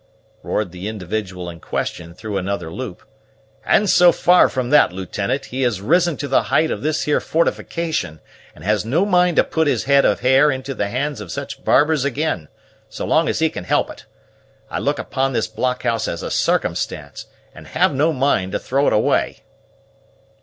[0.41, 3.03] roared the individual in question through another loop;
[3.63, 7.19] "and so far from that, Lieutenant, he has risen to the height of this here
[7.19, 8.19] fortification,
[8.55, 11.63] and has no mind to put his head of hair into the hands of such
[11.63, 12.47] barbers again,
[12.89, 14.05] so long as he can help it.
[14.71, 18.93] I look upon this blockhouse as a circumstance, and have no mind to throw it
[18.93, 19.43] away."